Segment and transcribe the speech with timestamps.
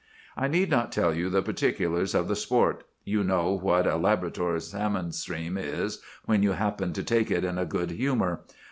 [0.35, 2.85] "I need not tell you the particulars of the sport.
[3.05, 7.59] You know what a Labrador salmon stream is when you happen to take it in
[7.59, 8.43] a good humor.